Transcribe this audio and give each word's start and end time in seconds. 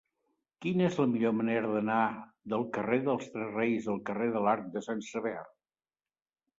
Quina 0.65 0.87
és 0.91 0.95
la 1.01 1.05
millor 1.11 1.35
manera 1.41 1.69
d'anar 1.75 1.99
del 2.55 2.67
carrer 2.79 3.01
dels 3.11 3.31
Tres 3.37 3.55
Reis 3.61 3.93
al 3.97 4.05
carrer 4.11 4.33
de 4.35 4.45
l'Arc 4.49 4.77
de 4.77 4.87
Sant 4.91 5.09
Sever? 5.15 5.39